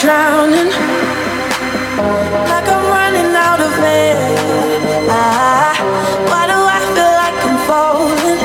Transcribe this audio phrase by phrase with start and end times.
[0.00, 0.72] drowning,
[2.48, 4.16] like I'm running out of air.
[5.12, 5.76] Ah,
[6.24, 8.40] why do I feel like I'm falling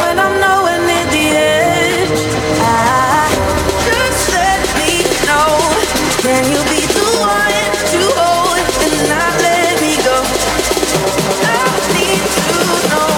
[0.00, 2.24] when I'm nowhere near the edge?
[2.64, 3.28] I
[3.84, 5.60] just let me know.
[6.24, 10.16] Can you be the one to hold and not let me go?
[11.44, 12.56] I need to
[12.88, 13.12] know.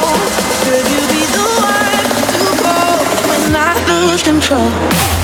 [0.66, 5.23] Could you be the one to hold when I lose control?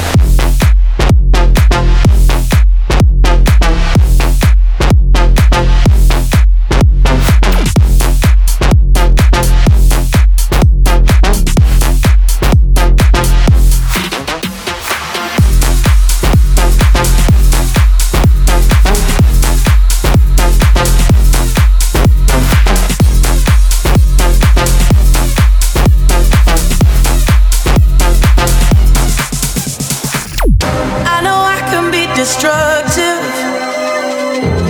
[32.21, 33.23] destructive,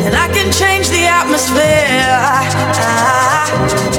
[0.07, 2.07] and I can change the atmosphere.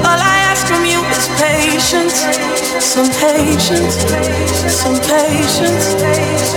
[0.08, 2.24] All I ask from you is patience,
[2.82, 3.96] some patience,
[4.72, 6.51] some patience.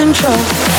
[0.00, 0.69] control.